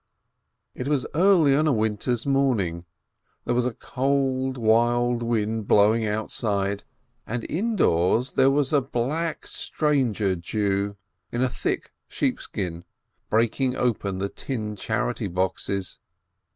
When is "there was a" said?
3.45-3.73, 8.33-8.81